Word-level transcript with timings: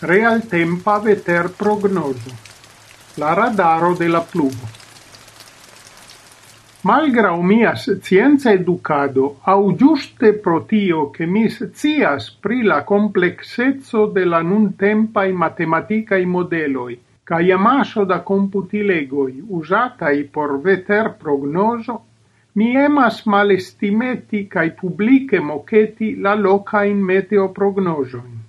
real 0.00 0.42
tempa 0.46 0.98
veter 0.98 1.48
prognoso, 1.56 2.30
la 3.16 3.32
radaro 3.32 3.94
de 3.94 4.08
la 4.08 4.20
pluvo. 4.20 4.68
Malgra 6.82 7.34
mia 7.40 7.74
scienza 7.74 8.52
educado, 8.52 9.38
au 9.42 9.74
giuste 9.74 10.34
protio 10.34 11.10
che 11.10 11.24
mi 11.24 11.48
scias 11.48 12.30
pri 12.30 12.62
la 12.62 12.84
complexezzo 12.84 14.06
de 14.06 14.24
la 14.24 14.42
nun 14.42 14.76
tempai 14.76 15.32
matematicae 15.32 16.26
modeloi, 16.26 17.00
ca 17.24 17.38
amaso 17.38 18.04
da 18.04 18.20
computilegoi 18.20 19.42
usatai 19.48 20.24
por 20.24 20.60
veter 20.60 21.16
prognoso, 21.18 22.04
mi 22.52 22.76
emas 22.76 23.24
malestimeti 23.24 24.46
cae 24.46 24.70
publice 24.72 25.40
moceti 25.40 26.20
la 26.20 26.36
meteo 26.92 27.48
prognosion. 27.48 28.44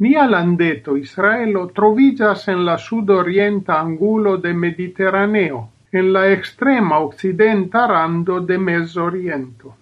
Nia 0.00 0.24
landeto 0.30 0.92
Israelo 0.96 1.64
trovigas 1.74 2.46
en 2.48 2.60
la 2.64 2.76
sudorienta 2.78 3.80
angulo 3.80 4.36
de 4.36 4.52
Mediteraneo, 4.54 5.62
en 5.90 6.12
la 6.12 6.28
extrema 6.30 7.00
occidenta 7.00 7.84
rando 7.88 8.38
de 8.40 8.58
Mesoriento. 8.58 9.74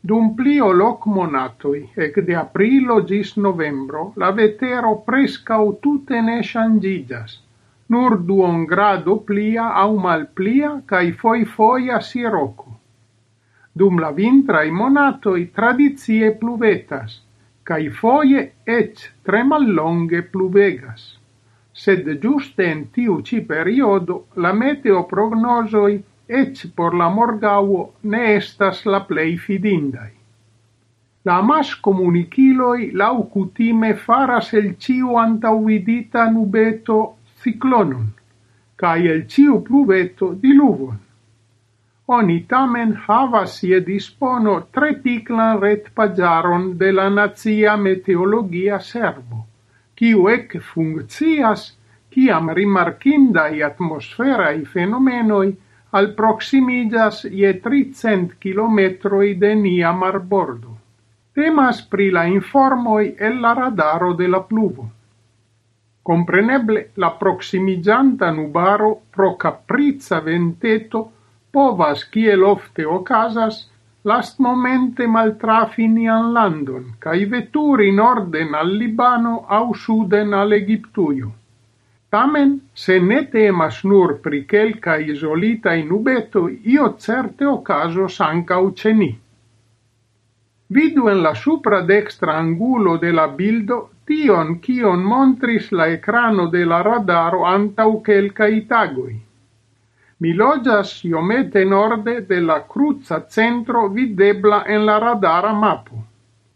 Dum 0.00 0.36
plio 0.36 0.70
loc 0.72 1.08
monatoi, 1.10 1.80
ec 1.96 2.20
de 2.28 2.36
aprilo 2.36 3.00
gis 3.08 3.34
novembro, 3.36 4.12
la 4.14 4.30
vetero 4.30 4.94
prescau 5.08 5.74
tute 5.82 6.22
ne 6.22 6.38
shangigas, 6.44 7.40
nur 7.88 8.20
duon 8.22 8.64
grado 8.70 9.18
plia 9.26 9.72
au 9.82 9.98
mal 9.98 10.28
plia, 10.28 10.76
cae 10.86 11.10
foi 11.12 11.44
foia 11.44 11.98
siroco. 11.98 12.78
Dum 13.74 13.98
la 13.98 14.14
vintrae 14.14 14.70
monatoi 14.70 15.48
tradizie 15.50 16.30
pluvetas, 16.38 17.25
cae 17.66 17.88
foie 17.90 18.42
ec 18.78 19.00
tre 19.26 19.42
mallonge 19.44 20.20
pluvegas. 20.32 21.06
Sed 21.82 22.06
giuste 22.22 22.66
en 22.72 22.84
tiu 22.94 23.16
ci 23.26 23.40
periodo 23.48 24.18
la 24.44 24.52
meteo 24.60 25.02
prognosoi 25.10 25.96
ec 26.40 26.62
por 26.76 26.94
la 27.00 27.08
morgauo 27.16 27.80
ne 28.12 28.22
estas 28.34 28.84
la 28.92 29.00
plei 29.08 29.36
fidindai. 29.46 30.12
La 31.26 31.40
mas 31.42 31.74
comuniciloi 31.86 32.90
laucutime 33.02 33.94
faras 34.06 34.52
el 34.54 34.68
ciu 34.84 35.18
antauvidita 35.18 36.28
nubeto 36.30 37.00
ciclonum, 37.42 38.06
cae 38.78 39.10
el 39.14 39.26
ciu 39.32 39.58
pluveto 39.66 40.30
diluvon 40.42 41.05
oni 42.06 42.44
tamen 42.48 42.92
havas 43.06 43.62
je 43.62 43.80
dispono 43.80 44.60
tre 44.72 44.92
piclan 45.02 45.58
ret 45.60 45.88
pagiaron 45.94 46.78
de 46.78 46.92
la 46.92 47.08
nazia 47.10 47.76
Meteologia 47.76 48.78
Servo, 48.80 49.44
kiu 49.98 50.28
ek 50.28 50.58
funkcias 50.62 51.72
kiam 52.10 52.50
atmosferai 53.68 54.64
fenomenoi, 54.64 55.56
al 55.90 56.04
alproximigas 56.04 57.24
je 57.24 57.52
300 57.64 58.38
kilometroi 58.38 59.34
de 59.34 59.54
nia 59.54 59.92
marbordo. 59.92 60.76
Temas 61.34 61.82
pri 61.82 62.10
la 62.10 62.24
informoi 62.24 63.14
el 63.18 63.40
la 63.40 63.52
radaro 63.54 64.14
de 64.14 64.28
la 64.28 64.40
pluvo. 64.40 64.88
Compreneble, 66.02 66.86
la 66.94 67.10
proximigianta 67.10 68.30
nubaro 68.30 69.00
pro 69.10 69.34
capriza 69.36 70.20
venteto 70.20 71.15
povas, 71.56 72.04
kiel 72.12 72.44
ofte 72.44 72.84
okazas, 72.98 73.62
lastmomente 74.10 75.06
maltrafi 75.14 75.88
nian 75.88 76.30
landon, 76.36 76.84
cae 77.02 77.24
veturi 77.32 77.90
norden 78.02 78.54
al 78.60 78.70
Libano 78.80 79.34
au 79.58 79.74
suden 79.74 80.34
al 80.40 80.52
Egiptuio. 80.52 81.32
Tamen, 82.14 82.52
se 82.84 82.98
ne 83.00 83.22
temas 83.32 83.80
nur 83.90 84.12
pri 84.24 84.44
quelca 84.52 84.94
isolita 85.12 85.74
in 85.74 85.90
ubeto, 85.98 86.46
io 86.74 86.92
certe 87.06 87.48
ocasos 87.50 88.20
ancau 88.28 88.70
ceni. 88.82 89.10
Vidu 90.76 91.08
en 91.08 91.22
la 91.22 91.34
supra 91.34 91.80
dextra 91.90 92.36
angulo 92.38 92.96
de 93.02 93.12
la 93.18 93.26
bildo 93.40 93.78
tion 94.06 94.58
kion 94.64 95.02
montris 95.12 95.72
la 95.72 95.88
ecrano 95.98 96.46
de 96.54 96.64
la 96.64 96.82
radaro 96.82 97.44
antau 97.56 98.00
kelka 98.08 98.48
itagoi. 98.60 99.25
Mi 100.24 100.30
loĝas 100.32 100.90
iomete 101.04 101.62
norde 101.70 102.12
de 102.28 102.36
la 102.50 102.54
centro 103.36 103.88
videbla 103.96 104.60
en 104.74 104.86
la 104.88 104.98
radara 104.98 105.52
mapo. 105.64 105.98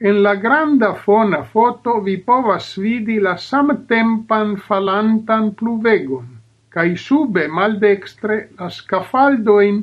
En 0.00 0.16
la 0.22 0.32
granda 0.44 0.88
fona 1.04 1.42
foto 1.52 2.00
vi 2.06 2.16
povas 2.30 2.72
vidi 2.86 3.20
la 3.26 3.36
samtempan 3.36 4.56
falantan 4.66 5.52
pluvegon, 5.60 6.26
cae 6.74 6.96
sube 6.96 7.46
maldextre 7.60 8.40
la 8.58 8.70
scafaldoin 8.78 9.78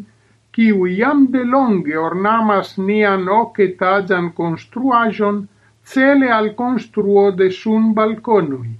kiu 0.51 0.85
iam 0.97 1.25
de 1.31 1.45
longe 1.55 1.97
ornamas 1.97 2.77
nian 2.77 3.27
oketaĝan 3.39 4.31
construajon 4.41 5.47
cele 5.93 6.29
al 6.41 6.53
construo 6.61 7.31
de 7.31 7.49
sun 7.61 7.93
balconui. 7.93 8.75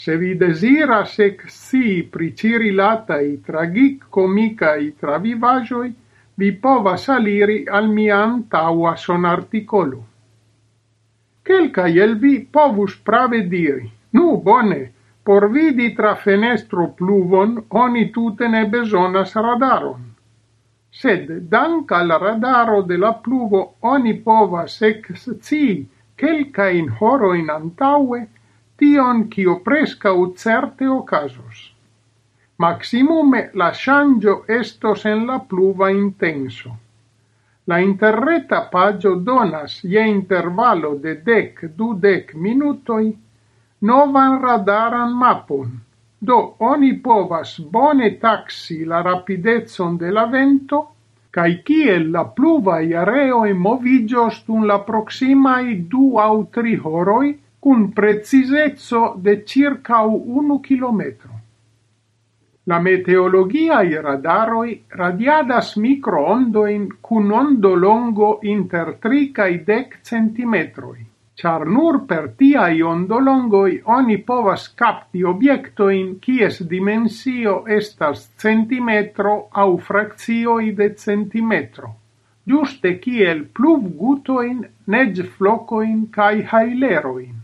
Se 0.00 0.16
vi 0.16 0.34
desiras 0.34 1.18
ekscii 1.18 2.02
pri 2.12 2.26
ci 2.36 2.52
tragic 3.46 4.04
comica 4.10 4.76
i 4.76 4.92
travivajoi, 5.00 5.90
vi 6.36 6.48
povas 6.60 7.08
aliri 7.08 7.66
al 7.78 7.88
mia 7.88 8.20
son 8.96 9.26
articolo. 9.26 10.04
Kelkaj 11.44 11.98
el 11.98 12.14
vi 12.14 12.32
povus 12.52 12.96
prave 13.04 13.42
diri, 13.42 13.90
nu 14.12 14.40
bone, 14.44 14.80
por 15.22 15.48
vidi 15.52 15.94
tra 15.94 16.14
fenestro 16.14 16.88
pluvon 16.96 17.62
oni 17.68 18.10
tute 18.12 18.48
ne 18.48 18.64
besonas 18.64 19.34
radaron. 19.34 20.02
Sed, 20.90 21.30
dank 21.50 21.92
al 21.92 22.08
radaro 22.08 22.82
de 22.82 22.96
la 22.96 23.12
pluvo, 23.12 23.74
oni 23.80 24.14
povas 24.24 24.82
ekscii 24.82 25.86
kelkajn 26.16 26.88
horojn 26.88 27.50
antaue 27.50 28.26
tion 28.80 29.26
kio 29.32 29.54
prescau 29.66 30.26
certe 30.42 30.88
ocasos. 30.88 31.58
Maximume 32.64 33.42
la 33.54 33.70
shangio 33.72 34.34
estos 34.60 35.04
en 35.12 35.26
la 35.30 35.38
pluva 35.50 35.90
intenso. 35.90 36.70
La 37.70 37.78
interreta 37.80 38.60
pagio 38.72 39.14
donas 39.28 39.80
ie 39.84 40.04
intervalo 40.12 40.94
de 41.04 41.14
dec 41.28 41.60
du 41.76 41.92
dec 42.06 42.34
minutoi 42.34 43.10
novan 43.90 44.40
radaran 44.42 45.12
mapon, 45.24 45.68
do 46.20 46.38
oni 46.72 46.92
povas 47.04 47.58
bone 47.76 48.10
taxi 48.24 48.84
la 48.84 49.02
rapidezon 49.02 49.96
de 49.96 50.10
la 50.16 50.26
vento 50.26 50.80
cae 51.30 51.62
ciel 51.66 52.10
la 52.10 52.24
iareo 52.82 53.44
e 53.46 53.52
movigios 53.52 54.42
dun 54.46 54.66
la 54.66 54.78
proximai 54.78 55.86
du 55.90 56.18
au 56.18 56.44
tri 56.54 56.74
horoi, 56.76 57.38
cun 57.60 57.92
precisezzo 57.92 59.14
de 59.16 59.42
circa 59.44 60.00
unu 60.06 60.60
kilometro. 60.60 61.30
La 62.70 62.78
meteologiae 62.78 64.00
radaroi 64.04 64.72
radiadas 65.00 65.76
microondoin 65.76 66.86
cun 67.06 67.32
ondo 67.32 67.74
longo 67.74 68.28
inter 68.42 68.92
3 69.06 69.32
cae 69.38 69.56
dec 69.66 69.96
centimetroi, 70.10 71.00
char 71.40 71.64
nur 71.66 71.98
per 72.10 72.28
tiai 72.38 72.82
ondolongoi 72.92 73.80
oni 73.96 74.18
povas 74.30 74.68
capti 74.82 75.24
obiectoin 75.32 76.14
cies 76.24 76.62
dimensio 76.74 77.56
estas 77.78 78.28
centimetro 78.44 79.34
au 79.64 79.76
fraccioi 79.88 80.72
de 80.82 80.92
centimetro, 81.04 81.94
giuste 82.46 82.96
kiel 83.04 83.44
pluv 83.56 83.92
gutoin, 84.00 84.64
neg 84.86 85.22
flocoin 85.36 86.08
cae 86.12 86.44
haileroin. 86.52 87.39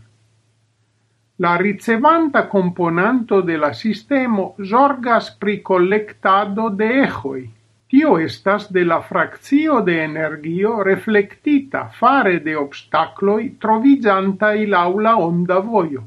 La 1.39 1.55
ricevanta 1.55 2.47
componanto 2.49 3.41
de 3.41 3.57
la 3.61 3.67
sistemo 3.79 4.55
zorgas 4.69 5.27
pri 5.37 5.59
collectado 5.61 6.69
de 6.79 6.87
eĥoj. 7.03 7.41
Tio 7.93 8.15
estas 8.27 8.65
de 8.77 8.83
la 8.91 8.97
frakcio 9.09 9.75
de 9.89 9.97
energio 10.05 10.71
reflectita 10.87 11.83
fare 11.99 12.39
de 12.47 12.55
obstacloi 12.61 13.45
trovigianta 13.65 14.49
il 14.63 14.73
aula 14.73 15.13
onda 15.25 15.59
voio. 15.59 16.01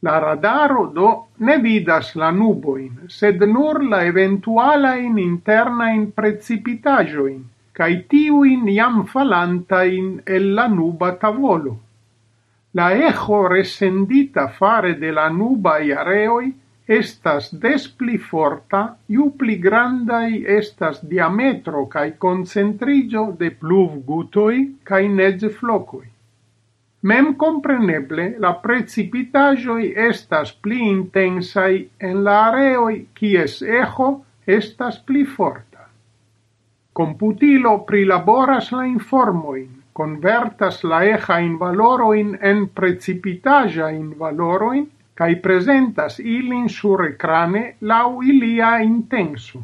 La 0.00 0.18
radaro 0.26 0.84
do 0.98 1.08
ne 1.38 1.56
vidas 1.64 2.12
la 2.14 2.30
nuboin, 2.30 3.08
sed 3.08 3.40
nur 3.54 3.80
la 3.94 4.02
interna 4.04 5.16
internajn 5.22 6.04
precipitaĵojn 6.20 7.40
kaj 7.72 7.92
tiujn 8.12 8.68
jam 8.76 9.06
falantajn 9.14 10.12
el 10.36 10.52
la 10.60 10.68
nuba 10.68 11.14
tavolo. 11.24 11.78
La 12.74 12.92
echo 13.08 13.46
resendita 13.46 14.48
fare 14.48 14.94
de 14.98 15.12
la 15.14 15.28
nubaj 15.30 15.92
areoi 16.02 16.48
estas 16.96 17.52
des 17.64 17.84
pli 17.98 18.16
forta, 18.18 18.80
ju 19.08 19.28
pli 19.38 19.54
grandai 19.66 20.40
estas 20.56 20.98
diametro 21.12 21.84
cae 21.92 22.16
concentrigio 22.24 23.22
de 23.38 23.52
pluv 23.60 24.00
gutoi 24.08 24.58
cae 24.90 25.06
nege 25.08 25.52
flocoi. 25.60 26.08
Mem 27.04 27.30
compreneble 27.36 28.26
la 28.40 28.52
precipitajoi 28.64 29.92
estas 30.08 30.52
pli 30.52 30.82
intensai 30.88 31.88
en 32.00 32.22
la 32.26 32.36
areoi 32.48 32.98
kies 33.14 33.60
echo 33.62 34.10
estas 34.58 34.98
pli 34.98 35.24
forta. 35.24 35.86
Computilo 36.92 37.78
prilaboras 37.86 38.72
la 38.72 38.84
informoin, 38.90 39.83
convertas 39.94 40.82
la 40.90 41.04
eja 41.06 41.38
in 41.38 41.54
valoroin 41.58 42.34
en 42.50 42.66
precipitaja 42.78 43.90
in 43.94 44.08
valoroin 44.18 44.88
cae 45.14 45.36
presentas 45.44 46.18
ilin 46.18 46.66
sur 46.68 47.04
ecrane 47.06 47.62
lau 47.90 48.22
ilia 48.22 48.72
intenso. 48.82 49.62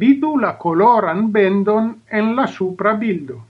Vidu 0.00 0.34
la 0.42 0.52
coloran 0.64 1.30
bendon 1.32 1.90
en 2.10 2.30
la 2.36 2.46
supra 2.46 2.94
bildo. 3.00 3.40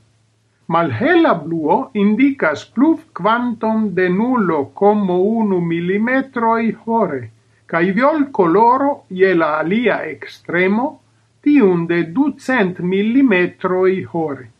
Malhela 0.68 1.34
bluo 1.34 1.90
indicas 2.02 2.64
pluv 2.74 3.00
quantum 3.12 3.90
de 3.98 4.08
nullo 4.08 4.60
como 4.80 5.18
unu 5.40 5.60
millimetroi 5.60 6.70
hore, 6.86 7.22
cae 7.66 7.90
viol 7.92 8.30
coloro 8.30 8.92
ie 9.10 9.34
la 9.34 9.58
alia 9.58 9.98
extremo 10.14 10.88
tiun 11.42 11.86
de 11.90 12.04
ducent 12.16 12.78
millimetroi 12.80 14.04
hore. 14.12 14.53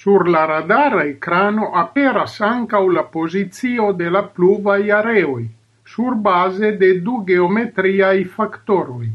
Sur 0.00 0.30
la 0.32 0.46
radara 0.46 1.02
ecrano 1.04 1.66
aperas 1.76 2.40
ancau 2.40 2.86
la 2.88 3.02
posizio 3.14 3.92
de 3.92 4.06
la 4.14 4.22
pluvai 4.36 4.90
areoi, 4.98 5.42
sur 5.84 6.14
base 6.14 6.70
de 6.82 6.88
du 7.04 7.18
geometriai 7.26 8.24
factoroi. 8.36 9.10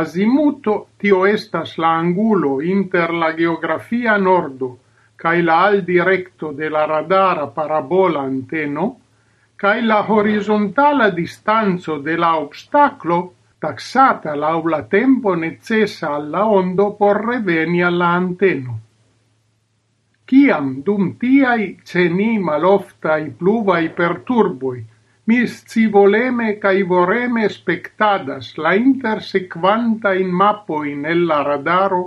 Azimuto 0.00 0.74
tio 1.00 1.22
estas 1.30 1.72
la 1.78 1.94
angulo 2.02 2.52
inter 2.74 3.16
la 3.22 3.32
geografia 3.40 4.18
nordo 4.26 4.70
cae 5.16 5.40
la 5.48 5.58
aldirekto 5.70 6.52
de 6.60 6.68
la 6.76 6.84
radara 6.92 7.48
parabola 7.56 8.28
anteno 8.34 8.86
cae 9.56 9.80
la 9.80 10.04
horizontala 10.12 11.08
distanzo 11.22 12.00
de 12.10 12.20
la 12.26 12.36
obstaclo 12.44 13.22
taxata 13.58 14.36
laula 14.36 14.82
tempo 14.82 15.34
necessa 15.34 16.14
alla 16.20 16.44
ondo 16.44 16.92
por 17.00 17.26
reveni 17.32 17.82
alla 17.82 18.12
anteno. 18.22 18.91
Ciam 20.32 20.68
dum 20.84 21.08
tiai 21.20 21.64
ceni 21.88 22.38
maloftai 22.40 23.24
pluvai 23.38 23.90
perturboi, 23.98 24.78
mi 25.28 25.40
scivoleme 25.46 26.46
cae 26.62 26.80
voreme 26.92 27.50
spectadas 27.56 28.48
la 28.56 28.72
intersequanta 28.72 30.14
in 30.22 30.30
mappo 30.40 30.78
in 30.92 31.04
ella 31.04 31.42
radaro 31.50 32.00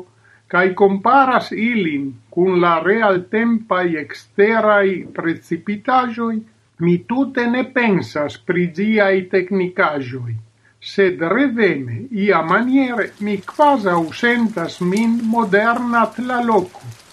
cae 0.48 0.74
comparas 0.74 1.52
ilin 1.52 2.10
cun 2.34 2.60
la 2.66 2.74
real 2.88 3.22
tempai 3.30 3.96
exterai 4.04 5.06
precipitajoi, 5.22 6.42
mi 6.82 6.98
tute 7.06 7.46
ne 7.54 7.64
pensas 7.78 8.42
pri 8.48 8.68
giai 8.74 9.24
technicajoi, 9.38 10.36
sed 10.80 11.22
reveme, 11.38 12.08
ia 12.26 12.42
maniere, 12.42 13.12
mi 13.20 13.38
quasi 13.54 13.88
ausentas 13.88 14.82
min 14.82 15.20
moderna 15.24 16.08
tla 16.18 16.42
loco. 16.42 17.05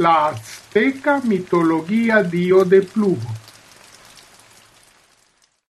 La 0.00 0.28
azteca 0.28 1.20
mitologia 1.24 2.22
dio 2.22 2.64
de 2.64 2.80
pluvo. 2.80 3.34